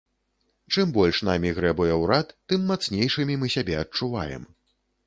[0.75, 4.55] Чым больш намі грэбуе ўрад, тым мацнейшымі мы сябе адчуваем.